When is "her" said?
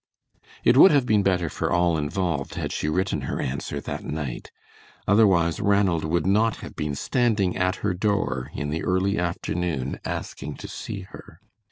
3.21-3.39, 7.85-7.93, 11.01-11.39